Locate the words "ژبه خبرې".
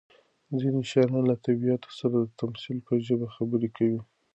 3.05-3.69